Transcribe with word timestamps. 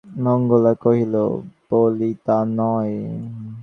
মঙ্গলা 0.23 0.73
কহিল, 0.73 1.15
বলি 1.69 2.11
তা 2.25 2.37
নয়। 2.51 2.95